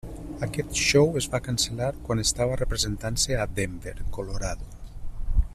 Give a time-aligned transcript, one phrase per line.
[0.45, 4.73] Aquest show es va cancel·lar quan estava representant-se a Denver, Colorado.